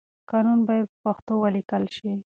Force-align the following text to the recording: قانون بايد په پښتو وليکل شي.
قانون 0.31 0.59
بايد 0.67 0.87
په 0.91 0.97
پښتو 1.03 1.33
وليکل 1.43 1.83
شي. 1.95 2.11